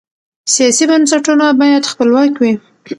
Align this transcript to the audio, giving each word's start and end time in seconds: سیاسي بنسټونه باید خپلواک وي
سیاسي 0.53 0.83
بنسټونه 0.89 1.45
باید 1.61 1.89
خپلواک 1.91 2.33
وي 2.41 2.53